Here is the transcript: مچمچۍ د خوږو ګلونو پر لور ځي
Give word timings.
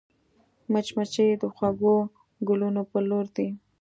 مچمچۍ 0.71 1.29
د 1.41 1.43
خوږو 1.55 1.95
ګلونو 2.47 2.81
پر 2.91 3.01
لور 3.09 3.25
ځي 3.35 3.47